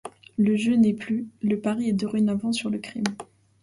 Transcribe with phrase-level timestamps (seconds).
[0.39, 3.03] Le jeu n'est plus, le pari est dorénavant sur le crime.